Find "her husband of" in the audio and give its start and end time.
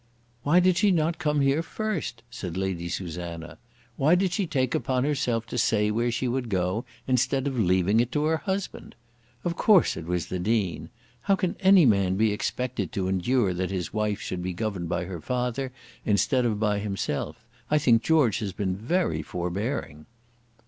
8.23-9.55